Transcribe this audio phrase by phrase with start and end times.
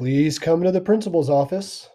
[0.00, 1.90] Please come to the principal's office.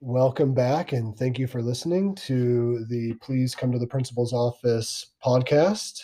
[0.00, 5.06] Welcome back and thank you for listening to the Please Come to the Principal's Office
[5.20, 6.02] podcast.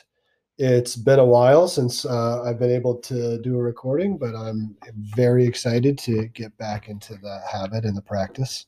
[0.59, 4.77] It's been a while since uh, I've been able to do a recording, but I'm
[5.15, 8.67] very excited to get back into the habit and the practice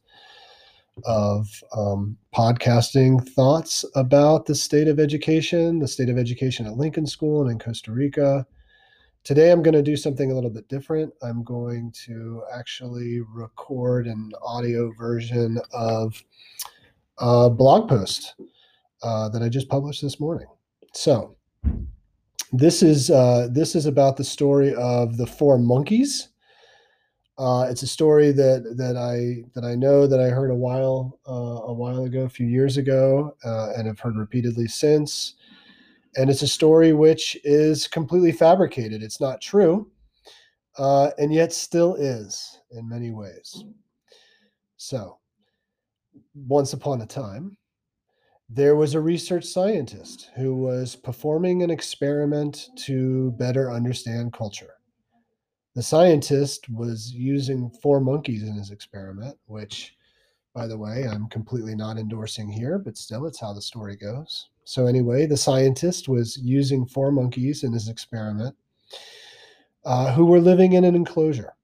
[1.05, 7.05] of um, podcasting thoughts about the state of education, the state of education at Lincoln
[7.05, 8.47] School and in Costa Rica
[9.25, 11.15] Today, I'm going to do something a little bit different.
[11.23, 16.21] I'm going to actually record an audio version of
[17.19, 18.35] a blog post
[19.05, 20.49] uh, that I just published this morning.
[20.93, 21.37] So,
[22.53, 26.31] this is uh, this is about the story of the four monkeys.
[27.39, 31.21] Uh, it's a story that that I that I know that I heard a while
[31.29, 35.35] uh, a while ago, a few years ago, uh, and have heard repeatedly since
[36.17, 39.03] and it's a story which is completely fabricated.
[39.03, 39.91] It's not true,
[40.79, 43.65] uh, and yet still is in many ways.
[44.77, 45.19] So,
[46.35, 47.57] once upon a time,
[48.49, 54.75] there was a research scientist who was performing an experiment to better understand culture.
[55.75, 59.97] The scientist was using four monkeys in his experiment, which,
[60.55, 64.51] by the way, I'm completely not endorsing here, but still, it's how the story goes.
[64.65, 68.55] So, anyway, the scientist was using four monkeys in his experiment
[69.85, 71.55] uh, who were living in an enclosure.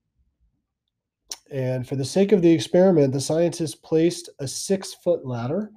[1.51, 5.71] And for the sake of the experiment, the scientist placed a six foot ladder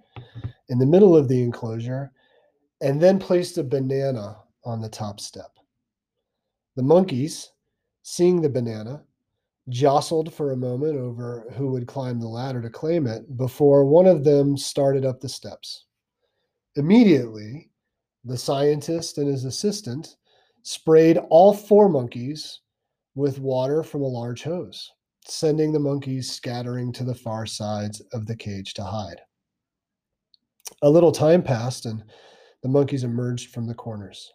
[0.69, 2.11] in the middle of the enclosure
[2.81, 5.51] and then placed a banana on the top step.
[6.75, 7.51] The monkeys,
[8.01, 9.03] seeing the banana,
[9.69, 14.07] jostled for a moment over who would climb the ladder to claim it before one
[14.07, 15.85] of them started up the steps.
[16.77, 17.69] Immediately,
[18.23, 20.15] the scientist and his assistant
[20.63, 22.61] sprayed all four monkeys
[23.13, 24.89] with water from a large hose,
[25.27, 29.19] sending the monkeys scattering to the far sides of the cage to hide.
[30.81, 32.03] A little time passed, and
[32.63, 34.31] the monkeys emerged from the corners.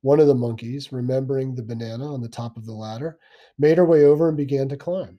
[0.00, 3.18] One of the monkeys, remembering the banana on the top of the ladder,
[3.58, 5.18] made her way over and began to climb.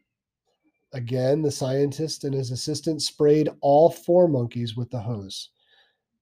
[0.93, 5.49] Again, the scientist and his assistant sprayed all four monkeys with the hose,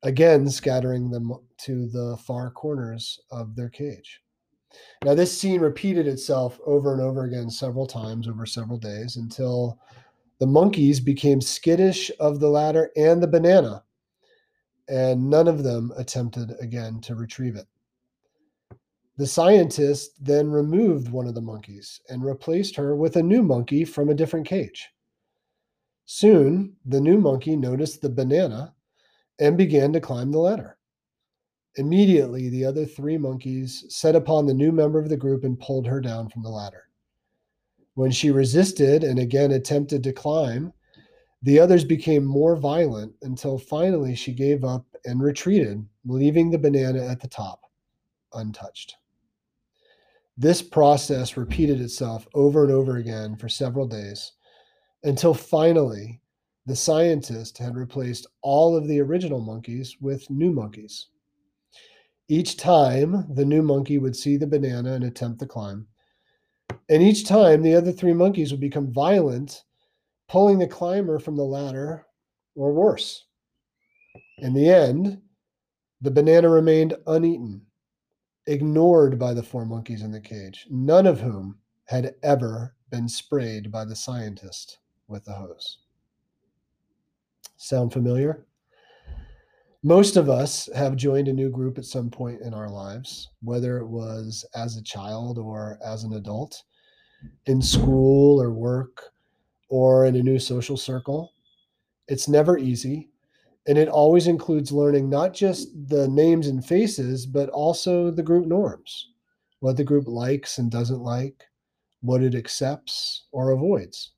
[0.03, 4.21] again scattering them to the far corners of their cage.
[5.03, 9.79] Now, this scene repeated itself over and over again several times over several days until
[10.39, 13.83] the monkeys became skittish of the ladder and the banana,
[14.87, 17.65] and none of them attempted again to retrieve it.
[19.17, 23.83] The scientist then removed one of the monkeys and replaced her with a new monkey
[23.83, 24.89] from a different cage.
[26.05, 28.75] Soon, the new monkey noticed the banana
[29.39, 30.77] and began to climb the ladder.
[31.75, 35.85] Immediately, the other three monkeys set upon the new member of the group and pulled
[35.85, 36.89] her down from the ladder.
[37.93, 40.73] When she resisted and again attempted to climb,
[41.43, 47.05] the others became more violent until finally she gave up and retreated, leaving the banana
[47.05, 47.61] at the top
[48.33, 48.95] untouched.
[50.35, 54.33] This process repeated itself over and over again for several days
[55.03, 56.21] until finally
[56.67, 61.07] the scientist had replaced all of the original monkeys with new monkeys.
[62.27, 65.87] Each time, the new monkey would see the banana and attempt to climb.
[66.89, 69.63] And each time, the other three monkeys would become violent,
[70.27, 72.05] pulling the climber from the ladder
[72.53, 73.23] or worse.
[74.39, 75.21] In the end,
[76.01, 77.61] the banana remained uneaten,
[78.45, 83.71] ignored by the four monkeys in the cage, none of whom had ever been sprayed
[83.71, 85.77] by the scientist with the hose.
[87.57, 88.45] Sound familiar?
[89.83, 93.77] Most of us have joined a new group at some point in our lives, whether
[93.77, 96.63] it was as a child or as an adult,
[97.47, 99.11] in school or work,
[99.69, 101.33] or in a new social circle.
[102.07, 103.09] It's never easy,
[103.67, 108.45] and it always includes learning not just the names and faces, but also the group
[108.45, 109.09] norms,
[109.61, 111.43] what the group likes and doesn't like,
[112.01, 114.11] what it accepts or avoids.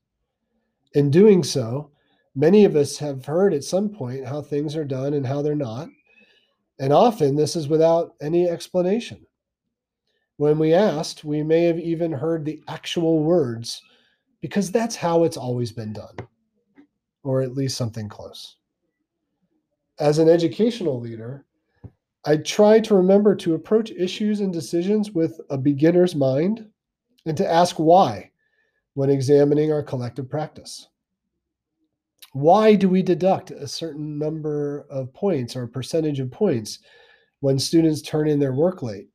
[0.93, 1.91] In doing so,
[2.35, 5.55] Many of us have heard at some point how things are done and how they're
[5.55, 5.89] not.
[6.79, 9.25] And often this is without any explanation.
[10.37, 13.81] When we asked, we may have even heard the actual words
[14.41, 16.15] because that's how it's always been done,
[17.23, 18.55] or at least something close.
[19.99, 21.45] As an educational leader,
[22.23, 26.65] I try to remember to approach issues and decisions with a beginner's mind
[27.25, 28.31] and to ask why
[28.93, 30.87] when examining our collective practice
[32.33, 36.79] why do we deduct a certain number of points or a percentage of points
[37.39, 39.07] when students turn in their work late?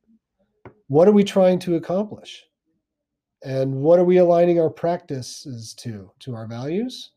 [0.87, 2.43] What are we trying to accomplish?
[3.43, 6.11] And what are we aligning our practices to?
[6.19, 7.11] To our values?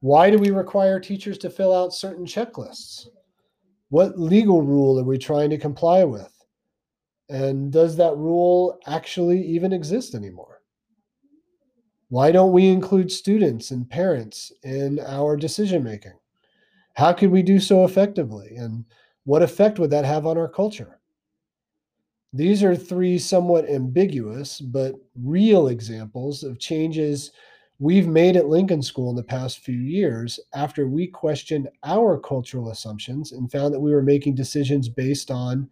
[0.00, 3.06] Why do we require teachers to fill out certain checklists?
[3.88, 6.32] What legal rule are we trying to comply with?
[7.28, 10.55] And does that rule actually even exist anymore?
[12.08, 16.14] Why don't we include students and parents in our decision making?
[16.94, 18.54] How could we do so effectively?
[18.56, 18.84] And
[19.24, 21.00] what effect would that have on our culture?
[22.32, 27.32] These are three somewhat ambiguous but real examples of changes
[27.78, 32.70] we've made at Lincoln School in the past few years after we questioned our cultural
[32.70, 35.68] assumptions and found that we were making decisions based on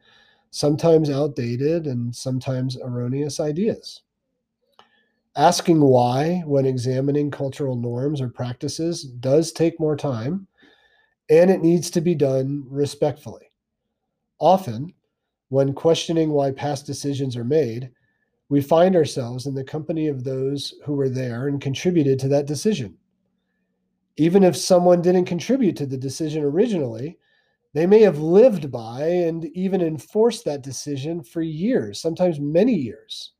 [0.50, 4.02] sometimes outdated and sometimes erroneous ideas.
[5.36, 10.46] Asking why when examining cultural norms or practices does take more time,
[11.28, 13.50] and it needs to be done respectfully.
[14.38, 14.94] Often,
[15.48, 17.90] when questioning why past decisions are made,
[18.48, 22.46] we find ourselves in the company of those who were there and contributed to that
[22.46, 22.96] decision.
[24.16, 27.18] Even if someone didn't contribute to the decision originally,
[27.72, 33.32] they may have lived by and even enforced that decision for years, sometimes many years.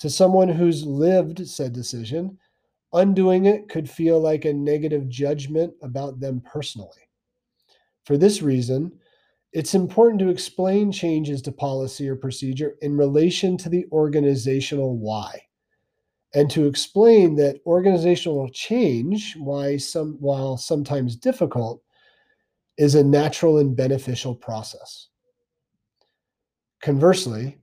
[0.00, 2.38] To someone who's lived said decision,
[2.92, 7.08] undoing it could feel like a negative judgment about them personally.
[8.04, 8.98] For this reason,
[9.52, 15.42] it's important to explain changes to policy or procedure in relation to the organizational why
[16.34, 21.82] and to explain that organizational change why some while sometimes difficult
[22.78, 25.08] is a natural and beneficial process
[26.80, 27.59] conversely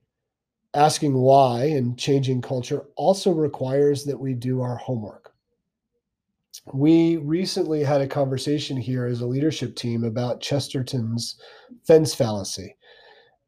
[0.74, 5.28] asking why and changing culture also requires that we do our homework
[6.74, 11.40] we recently had a conversation here as a leadership team about Chesterton's
[11.86, 12.76] fence fallacy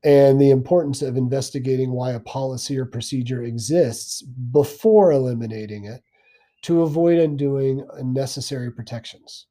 [0.03, 6.01] and the importance of investigating why a policy or procedure exists before eliminating it
[6.61, 9.47] to avoid undoing unnecessary protections.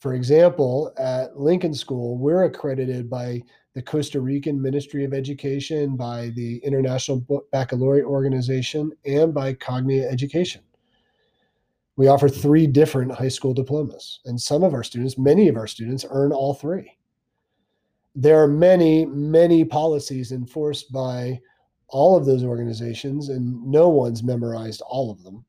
[0.00, 3.42] For example, at Lincoln School, we're accredited by
[3.74, 10.62] the Costa Rican Ministry of Education, by the International Baccalaureate Organization, and by Cognia Education.
[11.96, 15.66] We offer three different high school diplomas, and some of our students, many of our
[15.66, 16.96] students, earn all three.
[18.14, 21.40] There are many, many policies enforced by
[21.88, 25.44] all of those organizations, and no one's memorized all of them.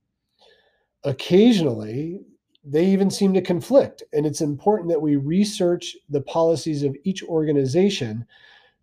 [1.03, 2.21] Occasionally,
[2.65, 7.23] they even seem to conflict, and it's important that we research the policies of each
[7.23, 8.25] organization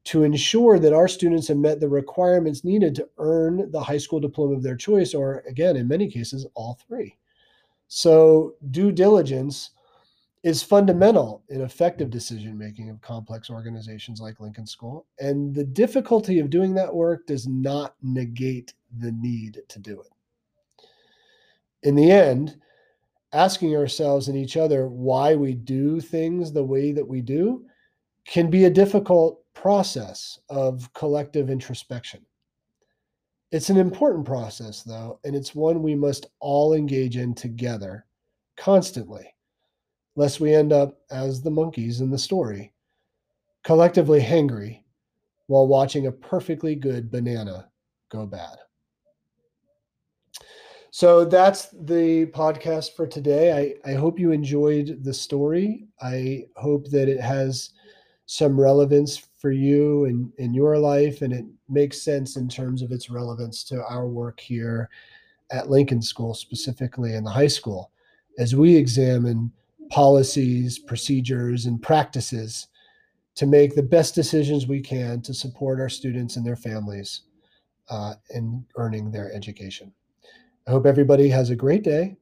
[0.04, 4.20] to ensure that our students have met the requirements needed to earn the high school
[4.20, 7.16] diploma of their choice, or again, in many cases, all three.
[7.88, 9.70] So, due diligence
[10.42, 15.06] is fundamental in effective decision making of complex organizations like Lincoln School.
[15.20, 20.88] And the difficulty of doing that work does not negate the need to do it.
[21.84, 22.60] In the end,
[23.32, 27.64] asking ourselves and each other why we do things the way that we do
[28.26, 32.24] can be a difficult process of collective introspection.
[33.50, 38.06] It's an important process, though, and it's one we must all engage in together
[38.56, 39.34] constantly,
[40.16, 42.72] lest we end up as the monkeys in the story,
[43.62, 44.82] collectively hangry
[45.48, 47.68] while watching a perfectly good banana
[48.10, 48.56] go bad.
[50.94, 53.74] So that's the podcast for today.
[53.84, 55.88] I, I hope you enjoyed the story.
[56.02, 57.70] I hope that it has
[58.26, 62.92] some relevance for you and in your life, and it makes sense in terms of
[62.92, 64.90] its relevance to our work here
[65.50, 67.90] at Lincoln School, specifically in the high school,
[68.38, 69.50] as we examine
[69.88, 72.68] policies, procedures, and practices
[73.36, 77.22] to make the best decisions we can to support our students and their families
[77.88, 79.90] uh, in earning their education.
[80.66, 82.16] I hope everybody has a great day,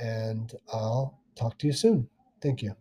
[0.00, 2.08] and I'll talk to you soon.
[2.40, 2.74] Thank you.